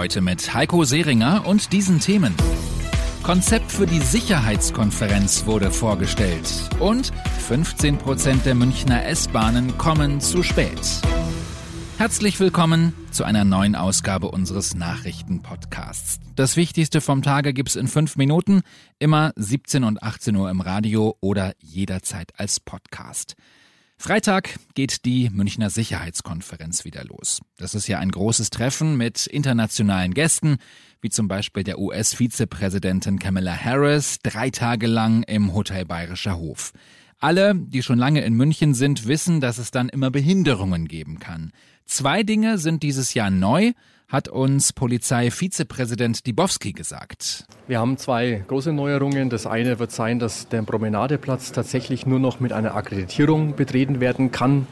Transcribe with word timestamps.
Heute 0.00 0.22
mit 0.22 0.54
Heiko 0.54 0.84
Seringer 0.84 1.46
und 1.46 1.74
diesen 1.74 2.00
Themen. 2.00 2.34
Konzept 3.22 3.70
für 3.70 3.86
die 3.86 3.98
Sicherheitskonferenz 3.98 5.44
wurde 5.44 5.70
vorgestellt 5.70 6.50
und 6.78 7.12
15 7.40 7.98
Prozent 7.98 8.46
der 8.46 8.54
Münchner 8.54 9.04
S-Bahnen 9.04 9.76
kommen 9.76 10.22
zu 10.22 10.42
spät. 10.42 10.80
Herzlich 11.98 12.40
willkommen 12.40 12.94
zu 13.10 13.24
einer 13.24 13.44
neuen 13.44 13.76
Ausgabe 13.76 14.30
unseres 14.30 14.74
Nachrichtenpodcasts. 14.74 16.18
Das 16.34 16.56
Wichtigste 16.56 17.02
vom 17.02 17.20
Tage 17.20 17.52
gibt's 17.52 17.76
in 17.76 17.86
fünf 17.86 18.16
Minuten, 18.16 18.62
immer 18.98 19.32
17 19.36 19.84
und 19.84 20.02
18 20.02 20.34
Uhr 20.34 20.48
im 20.48 20.62
Radio 20.62 21.14
oder 21.20 21.52
jederzeit 21.58 22.32
als 22.38 22.58
Podcast. 22.58 23.36
Freitag 24.02 24.58
geht 24.72 25.04
die 25.04 25.28
Münchner 25.28 25.68
Sicherheitskonferenz 25.68 26.86
wieder 26.86 27.04
los. 27.04 27.42
Das 27.58 27.74
ist 27.74 27.86
ja 27.86 27.98
ein 27.98 28.10
großes 28.10 28.48
Treffen 28.48 28.96
mit 28.96 29.26
internationalen 29.26 30.14
Gästen, 30.14 30.56
wie 31.02 31.10
zum 31.10 31.28
Beispiel 31.28 31.64
der 31.64 31.78
US-Vizepräsidentin 31.78 33.18
Kamala 33.18 33.54
Harris, 33.54 34.20
drei 34.22 34.48
Tage 34.48 34.86
lang 34.86 35.22
im 35.24 35.52
Hotel 35.52 35.84
Bayerischer 35.84 36.38
Hof. 36.38 36.72
Alle, 37.20 37.54
die 37.54 37.82
schon 37.82 37.98
lange 37.98 38.22
in 38.22 38.34
München 38.34 38.74
sind, 38.74 39.06
wissen, 39.06 39.40
dass 39.40 39.58
es 39.58 39.70
dann 39.70 39.88
immer 39.88 40.10
Behinderungen 40.10 40.88
geben 40.88 41.18
kann. 41.18 41.52
Zwei 41.84 42.22
Dinge 42.22 42.58
sind 42.58 42.82
dieses 42.82 43.14
Jahr 43.14 43.30
neu 43.30 43.72
hat 44.10 44.26
uns 44.28 44.72
Polizeivizepräsident 44.72 46.26
Dibowski 46.26 46.72
gesagt. 46.72 47.44
Wir 47.68 47.78
haben 47.78 47.96
zwei 47.96 48.42
große 48.48 48.72
Neuerungen. 48.72 49.30
Das 49.30 49.46
eine 49.46 49.78
wird 49.78 49.92
sein, 49.92 50.18
dass 50.18 50.48
der 50.48 50.62
Promenadeplatz 50.62 51.52
tatsächlich 51.52 52.06
nur 52.06 52.18
noch 52.18 52.40
mit 52.40 52.52
einer 52.52 52.74
Akkreditierung 52.74 53.54
betreten 53.54 54.00
werden 54.00 54.32
kann. 54.32 54.66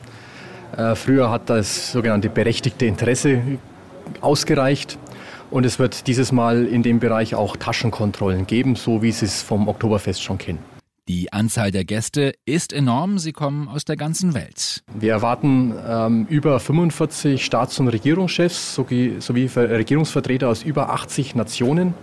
Äh, 0.77 0.97
früher 0.97 1.31
hat 1.31 1.51
das 1.51 1.93
sogenannte 1.93 2.29
berechtigte 2.29 2.87
Interesse 2.87 3.41
ausgereicht. 4.21 4.99
Und 5.51 5.65
es 5.65 5.79
wird 5.79 6.09
dieses 6.09 6.33
Mal 6.33 6.67
in 6.67 6.83
dem 6.83 6.99
Bereich 6.99 7.37
auch 7.37 7.57
Taschenkontrollen 7.57 8.47
geben, 8.47 8.75
so 8.75 9.03
wie 9.03 9.13
Sie 9.13 9.25
es 9.25 9.41
vom 9.43 9.69
Oktoberfest 9.69 10.23
schon 10.23 10.39
kennen. 10.39 10.78
Die 11.09 11.33
Anzahl 11.33 11.71
der 11.71 11.87
Gäste 11.87 12.35
ist 12.45 12.71
enorm, 12.71 13.19
sie 13.19 13.33
kommen 13.33 13.67
aus 13.67 13.87
der 13.87 13.97
ganzen 13.97 14.35
Welt. 14.35 14.85
Wir 14.95 15.13
erwarten 15.13 15.73
ähm, 15.89 16.27
über 16.29 16.61
45 16.61 17.43
Staats- 17.43 17.81
und 17.81 17.89
Regierungschefs 17.89 18.75
sowie, 18.75 19.17
sowie 19.19 19.47
Regierungsvertreter 19.47 20.51
aus 20.51 20.63
über 20.63 20.91
80 20.91 21.35
Nationen. 21.35 21.95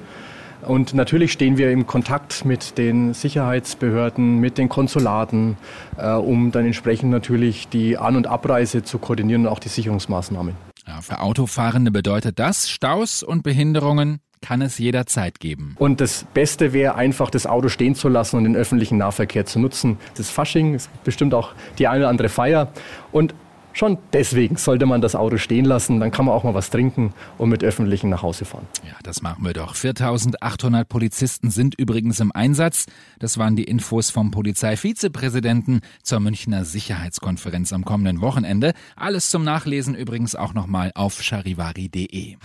Und 0.63 0.95
natürlich 0.95 1.31
stehen 1.31 1.57
wir 1.59 1.69
im 1.69 1.85
Kontakt 1.85 2.45
mit 2.45 2.79
den 2.79 3.13
Sicherheitsbehörden, 3.13 4.39
mit 4.39 4.57
den 4.57 4.69
Konsulaten, 4.69 5.57
äh, 5.97 6.13
um 6.13 6.51
dann 6.51 6.65
entsprechend 6.65 7.11
natürlich 7.11 7.67
die 7.67 7.99
An- 7.99 8.15
und 8.15 8.25
Abreise 8.25 8.81
zu 8.81 8.97
koordinieren 8.97 9.45
und 9.45 9.51
auch 9.51 9.59
die 9.59 9.69
Sicherungsmaßnahmen. 9.69 10.55
Ja, 10.87 11.01
für 11.01 11.19
Autofahrende 11.19 11.91
bedeutet 11.91 12.39
das 12.39 12.71
Staus 12.71 13.21
und 13.21 13.43
Behinderungen 13.43 14.19
kann 14.45 14.61
es 14.61 14.77
jederzeit 14.77 15.39
geben. 15.39 15.75
Und 15.79 16.01
das 16.01 16.27
Beste 16.35 16.71
wäre 16.71 16.93
einfach, 16.93 17.31
das 17.31 17.47
Auto 17.47 17.67
stehen 17.67 17.95
zu 17.95 18.09
lassen 18.09 18.37
und 18.37 18.43
den 18.43 18.55
öffentlichen 18.55 18.99
Nahverkehr 18.99 19.47
zu 19.47 19.59
nutzen. 19.59 19.97
Das 20.17 20.29
Fasching, 20.29 20.75
es 20.75 20.91
gibt 20.91 21.03
bestimmt 21.03 21.33
auch 21.33 21.53
die 21.79 21.87
eine 21.87 22.01
oder 22.01 22.09
andere 22.09 22.29
Feier. 22.29 22.67
Und 23.11 23.33
Schon 23.75 23.97
deswegen 24.13 24.55
sollte 24.55 24.85
man 24.85 25.01
das 25.01 25.15
Auto 25.15 25.35
stehen 25.35 25.65
lassen, 25.65 25.99
dann 25.99 26.09
kann 26.09 26.23
man 26.23 26.33
auch 26.33 26.45
mal 26.45 26.53
was 26.53 26.69
trinken 26.69 27.13
und 27.37 27.49
mit 27.49 27.61
öffentlichen 27.61 28.09
nach 28.09 28.23
Hause 28.23 28.45
fahren. 28.45 28.65
Ja, 28.87 28.93
das 29.03 29.21
machen 29.21 29.43
wir 29.43 29.51
doch. 29.51 29.75
4800 29.75 30.87
Polizisten 30.87 31.51
sind 31.51 31.75
übrigens 31.75 32.21
im 32.21 32.31
Einsatz. 32.31 32.85
Das 33.19 33.37
waren 33.37 33.57
die 33.57 33.65
Infos 33.65 34.11
vom 34.11 34.31
Polizeivizepräsidenten 34.31 35.81
zur 36.03 36.21
Münchner 36.21 36.63
Sicherheitskonferenz 36.63 37.73
am 37.73 37.83
kommenden 37.83 38.21
Wochenende. 38.21 38.71
Alles 38.95 39.29
zum 39.29 39.43
Nachlesen 39.43 39.93
übrigens 39.93 40.37
auch 40.37 40.53
nochmal 40.53 40.93
auf 40.95 41.21
charivari.de. 41.21 42.37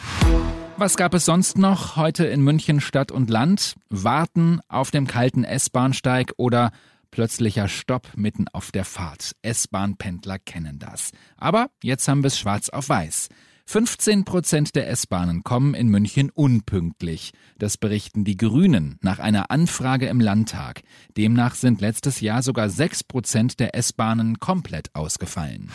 Was 0.79 0.97
gab 0.97 1.15
es 1.15 1.27
sonst 1.27 1.59
noch 1.59 1.95
heute 1.95 2.25
in 2.25 2.41
München 2.41 2.81
Stadt 2.81 3.13
und 3.13 3.31
Land? 3.31 3.75
Warten 3.89 4.61
auf 4.69 4.91
dem 4.91 5.07
kalten 5.07 5.45
S-Bahnsteig 5.45 6.33
oder 6.39 6.73
plötzlicher 7.11 7.69
Stopp 7.69 8.09
mitten 8.17 8.47
auf 8.49 8.73
der 8.73 8.85
Fahrt. 8.85 9.33
S-Bahn-Pendler 9.43 10.39
kennen 10.39 10.79
das. 10.79 11.13
Aber 11.37 11.71
jetzt 11.83 12.09
haben 12.09 12.23
wir 12.23 12.29
es 12.29 12.39
schwarz 12.39 12.69
auf 12.69 12.89
weiß. 12.89 13.29
15 13.71 14.25
Prozent 14.25 14.75
der 14.75 14.91
S-Bahnen 14.91 15.45
kommen 15.45 15.75
in 15.75 15.87
München 15.89 16.31
unpünktlich. 16.31 17.33
Das 17.57 17.77
berichten 17.77 18.25
die 18.25 18.37
Grünen 18.37 18.99
nach 19.01 19.21
einer 19.21 19.53
Anfrage 19.53 20.07
im 20.07 20.21
Landtag. 20.21 20.83
Demnach 21.17 21.55
sind 21.55 21.81
letztes 21.81 22.21
Jahr 22.21 22.43
sogar 22.43 22.69
6 22.69 23.05
Prozent 23.05 23.61
der 23.61 23.77
S-Bahnen 23.77 24.41
komplett 24.41 24.93
ausgefallen. 24.97 25.71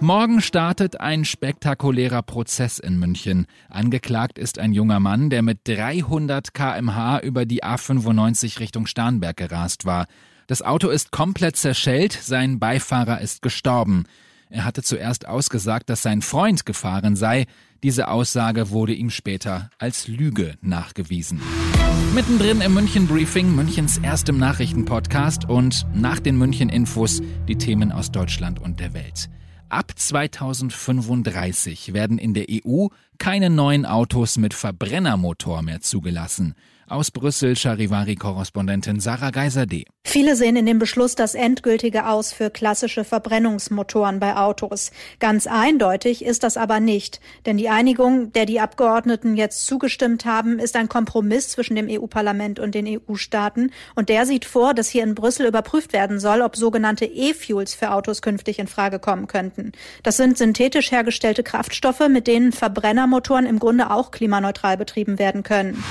Morgen 0.00 0.42
startet 0.42 1.00
ein 1.00 1.24
spektakulärer 1.24 2.22
Prozess 2.22 2.80
in 2.80 2.98
München. 2.98 3.46
Angeklagt 3.70 4.36
ist 4.36 4.58
ein 4.58 4.72
junger 4.72 5.00
Mann, 5.00 5.30
der 5.30 5.42
mit 5.42 5.60
300 5.68 6.52
kmh 6.52 7.20
über 7.20 7.46
die 7.46 7.62
A95 7.62 8.58
Richtung 8.58 8.86
Starnberg 8.86 9.36
gerast 9.36 9.86
war. 9.86 10.06
Das 10.46 10.62
Auto 10.62 10.90
ist 10.90 11.10
komplett 11.10 11.56
zerschellt, 11.56 12.12
sein 12.12 12.60
Beifahrer 12.60 13.20
ist 13.20 13.42
gestorben. 13.42 14.04
Er 14.48 14.64
hatte 14.64 14.84
zuerst 14.84 15.26
ausgesagt, 15.26 15.90
dass 15.90 16.02
sein 16.02 16.22
Freund 16.22 16.64
gefahren 16.64 17.16
sei. 17.16 17.46
Diese 17.82 18.06
Aussage 18.06 18.70
wurde 18.70 18.94
ihm 18.94 19.10
später 19.10 19.70
als 19.78 20.06
Lüge 20.06 20.54
nachgewiesen. 20.60 21.42
Mittendrin 22.14 22.60
im 22.60 22.74
München 22.74 23.08
Briefing, 23.08 23.56
Münchens 23.56 23.98
erstem 23.98 24.38
Nachrichtenpodcast 24.38 25.48
und 25.48 25.84
nach 25.92 26.20
den 26.20 26.38
München 26.38 26.68
Infos 26.68 27.20
die 27.48 27.58
Themen 27.58 27.90
aus 27.90 28.12
Deutschland 28.12 28.60
und 28.60 28.78
der 28.78 28.94
Welt. 28.94 29.28
Ab 29.68 29.90
2035 29.96 31.92
werden 31.92 32.18
in 32.18 32.34
der 32.34 32.46
EU 32.48 32.86
keine 33.18 33.50
neuen 33.50 33.86
Autos 33.86 34.38
mit 34.38 34.54
Verbrennermotor 34.54 35.62
mehr 35.62 35.80
zugelassen. 35.80 36.54
Aus 36.88 37.10
Brüssel 37.10 37.56
Charivari-Korrespondentin 37.56 39.00
Sarah 39.00 39.30
Geiser-D. 39.30 39.86
Viele 40.04 40.36
sehen 40.36 40.54
in 40.54 40.66
dem 40.66 40.78
Beschluss 40.78 41.16
das 41.16 41.34
endgültige 41.34 42.06
Aus 42.06 42.32
für 42.32 42.48
klassische 42.48 43.02
Verbrennungsmotoren 43.02 44.20
bei 44.20 44.36
Autos. 44.36 44.92
Ganz 45.18 45.48
eindeutig 45.48 46.24
ist 46.24 46.44
das 46.44 46.56
aber 46.56 46.78
nicht, 46.78 47.20
denn 47.44 47.56
die 47.56 47.68
Einigung, 47.68 48.32
der 48.32 48.46
die 48.46 48.60
Abgeordneten 48.60 49.36
jetzt 49.36 49.66
zugestimmt 49.66 50.24
haben, 50.24 50.60
ist 50.60 50.76
ein 50.76 50.88
Kompromiss 50.88 51.48
zwischen 51.48 51.74
dem 51.74 51.88
EU-Parlament 51.90 52.60
und 52.60 52.76
den 52.76 52.86
EU-Staaten 52.86 53.72
und 53.96 54.08
der 54.08 54.24
sieht 54.24 54.44
vor, 54.44 54.72
dass 54.72 54.88
hier 54.88 55.02
in 55.02 55.16
Brüssel 55.16 55.46
überprüft 55.46 55.92
werden 55.92 56.20
soll, 56.20 56.40
ob 56.40 56.54
sogenannte 56.54 57.04
E-Fuels 57.04 57.74
für 57.74 57.90
Autos 57.90 58.22
künftig 58.22 58.60
in 58.60 58.68
Frage 58.68 59.00
kommen 59.00 59.26
könnten. 59.26 59.72
Das 60.04 60.16
sind 60.16 60.38
synthetisch 60.38 60.92
hergestellte 60.92 61.42
Kraftstoffe, 61.42 62.08
mit 62.08 62.28
denen 62.28 62.52
Verbrennermotoren 63.06 63.46
im 63.46 63.58
Grunde 63.58 63.90
auch 63.90 64.10
klimaneutral 64.10 64.76
betrieben 64.76 65.18
werden 65.18 65.42
können. 65.42 65.82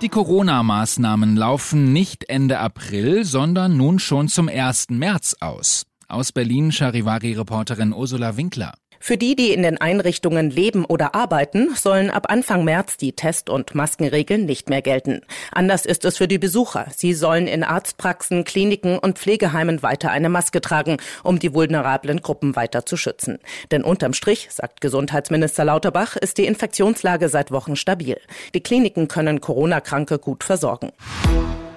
Die 0.00 0.08
Corona-Maßnahmen 0.08 1.36
laufen 1.36 1.92
nicht 1.92 2.28
Ende 2.28 2.58
April, 2.58 3.24
sondern 3.24 3.76
nun 3.76 3.98
schon 3.98 4.28
zum 4.28 4.48
1. 4.48 4.90
März 4.90 5.36
aus. 5.40 5.84
Aus 6.08 6.32
Berlin 6.32 6.70
Charivari-Reporterin 6.72 7.92
Ursula 7.92 8.36
Winkler. 8.36 8.74
Für 9.06 9.18
die, 9.18 9.36
die 9.36 9.52
in 9.52 9.62
den 9.62 9.78
Einrichtungen 9.78 10.48
leben 10.48 10.86
oder 10.86 11.14
arbeiten, 11.14 11.74
sollen 11.74 12.08
ab 12.08 12.30
Anfang 12.30 12.64
März 12.64 12.96
die 12.96 13.12
Test- 13.12 13.50
und 13.50 13.74
Maskenregeln 13.74 14.46
nicht 14.46 14.70
mehr 14.70 14.80
gelten. 14.80 15.20
Anders 15.52 15.84
ist 15.84 16.06
es 16.06 16.16
für 16.16 16.26
die 16.26 16.38
Besucher. 16.38 16.86
Sie 16.96 17.12
sollen 17.12 17.46
in 17.46 17.64
Arztpraxen, 17.64 18.44
Kliniken 18.44 18.98
und 18.98 19.18
Pflegeheimen 19.18 19.82
weiter 19.82 20.10
eine 20.10 20.30
Maske 20.30 20.62
tragen, 20.62 20.96
um 21.22 21.38
die 21.38 21.52
vulnerablen 21.52 22.22
Gruppen 22.22 22.56
weiter 22.56 22.86
zu 22.86 22.96
schützen. 22.96 23.40
Denn 23.70 23.84
unterm 23.84 24.14
Strich, 24.14 24.48
sagt 24.50 24.80
Gesundheitsminister 24.80 25.66
Lauterbach, 25.66 26.16
ist 26.16 26.38
die 26.38 26.46
Infektionslage 26.46 27.28
seit 27.28 27.50
Wochen 27.50 27.76
stabil. 27.76 28.16
Die 28.54 28.62
Kliniken 28.62 29.06
können 29.06 29.42
Corona-Kranke 29.42 30.18
gut 30.18 30.44
versorgen. 30.44 30.92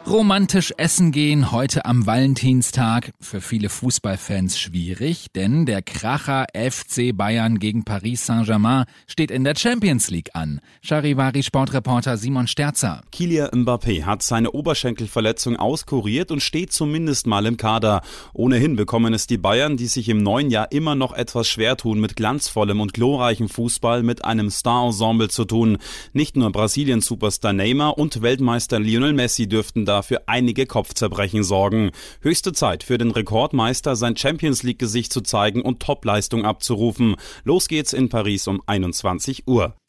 Romantisch 0.09 0.74
essen 0.77 1.12
gehen 1.12 1.51
heute 1.51 1.83
am 1.83 2.06
Valentinstag. 2.06 3.12
Für 3.19 3.42
viele 3.42 3.68
Fußballfans 3.68 4.57
schwierig, 4.57 5.27
denn 5.36 5.65
der 5.65 5.81
Kracher 5.81 6.45
FC 6.54 7.12
Bayern 7.13 7.59
gegen 7.59 7.83
Paris 7.83 8.25
Saint-Germain 8.25 8.86
steht 9.07 9.31
in 9.31 9.44
der 9.44 9.57
Champions 9.57 10.09
League 10.09 10.30
an. 10.33 10.62
Charivari 10.81 11.44
Sportreporter 11.44 12.15
Simon 12.15 12.48
Sterzer. 12.48 13.01
Kylian 13.12 13.50
Mbappé 13.65 14.04
hat 14.04 14.24
seine 14.24 14.51
Oberschenkelverletzung 14.51 15.57
auskuriert 15.57 16.31
und 16.31 16.42
steht 16.42 16.71
zumindest 16.71 17.27
mal 17.27 17.45
im 17.45 17.57
Kader. 17.57 18.01
Ohnehin 18.33 18.77
bekommen 18.77 19.13
es 19.13 19.27
die 19.27 19.38
Bayern, 19.38 19.75
die 19.75 19.88
sich 19.88 20.07
im 20.07 20.24
neuen 20.24 20.50
Jahr 20.50 20.71
immer 20.71 20.95
noch 20.95 21.12
etwas 21.12 21.50
schwer 21.50 21.75
tun, 21.75 22.00
mit 22.00 22.15
glanzvollem 22.15 22.80
und 22.80 22.94
glorreichem 22.94 23.50
Fußball 23.50 24.04
mit 24.04 24.24
einem 24.24 24.51
Star-Ensemble 24.51 25.27
zu 25.27 25.44
tun. 25.44 25.80
Nicht 26.13 26.38
nur 26.38 26.50
Brasilien-Superstar 26.54 27.51
Neymar 27.51 27.98
und 27.98 28.21
Weltmeister 28.21 28.80
Lionel 28.80 29.12
Messi 29.12 29.50
dürften 29.50 29.83
da 29.83 29.97
für 30.04 30.28
einige 30.28 30.66
Kopfzerbrechen 30.66 31.44
sorgen. 31.44 31.92
Höchste 32.22 32.54
Zeit 32.54 32.84
für 32.84 32.98
den 32.98 33.12
Rekordmeister, 33.12 33.96
sein 33.96 34.18
Champions 34.18 34.64
League 34.64 34.80
Gesicht 34.80 35.14
zu 35.14 35.22
zeigen 35.22 35.62
und 35.62 35.82
Topleistung 35.82 36.46
abzurufen. 36.46 37.16
Los 37.44 37.68
geht's 37.68 37.94
in 37.94 38.10
Paris 38.10 38.48
um 38.48 38.62
21 38.66 39.48
Uhr. 39.48 39.76